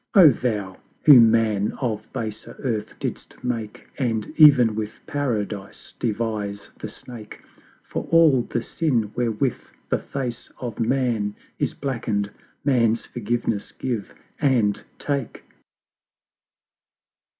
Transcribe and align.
LXXXI. 0.15 0.19
Oh 0.23 0.29
Thou, 0.31 0.77
who 1.03 1.19
Man 1.19 1.71
of 1.73 2.11
baser 2.11 2.55
Earth 2.63 2.97
didst 2.99 3.43
make, 3.43 3.87
And 3.99 4.33
ev'n 4.39 4.73
with 4.73 4.93
Paradise 5.05 5.93
devise 5.99 6.71
the 6.79 6.87
Snake: 6.89 7.43
For 7.83 8.07
all 8.09 8.41
the 8.41 8.63
Sin 8.63 9.11
wherewith 9.15 9.59
the 9.89 9.99
Face 9.99 10.51
of 10.59 10.79
Man 10.79 11.35
Is 11.59 11.75
blacken'd 11.75 12.31
Man's 12.65 13.05
forgiveness 13.05 13.71
give 13.73 14.15
and 14.39 14.83
take! 14.97 15.43